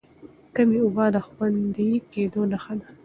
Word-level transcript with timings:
کمې 0.55 0.77
اوبه 0.83 1.05
د 1.15 1.17
خوندي 1.27 1.91
کېدو 2.11 2.41
نښه 2.51 2.73
ده. 2.79 2.87